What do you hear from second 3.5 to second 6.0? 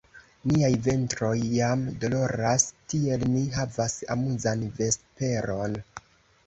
havas amuzan vesperon!